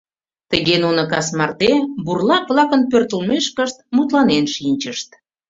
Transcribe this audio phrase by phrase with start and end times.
[0.51, 1.71] Тыге нуно кас марте,
[2.05, 5.09] бурлак-влакын пӧртылмешкышт, мутланен шинчышт.